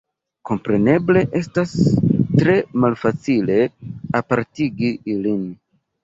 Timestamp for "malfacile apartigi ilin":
2.85-5.45